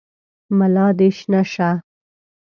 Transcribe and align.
ملا 0.57 0.87
دي 0.97 1.09
شنه 1.17 1.41
شه! 1.53 1.69